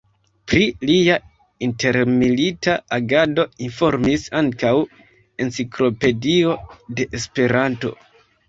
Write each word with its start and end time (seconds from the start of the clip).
Pri 0.51 0.61
lia 0.89 1.17
intermilita 1.67 2.77
agado 2.97 3.45
informis 3.67 4.27
ankaŭ 4.41 4.75
Enciklopedio 5.47 6.57
de 6.97 7.11
Esperanto. 7.21 7.95